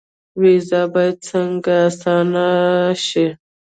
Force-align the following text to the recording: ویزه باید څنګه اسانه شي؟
ویزه 0.41 0.81
باید 0.93 1.17
څنګه 1.29 1.73
اسانه 1.87 2.47
شي؟ 3.07 3.27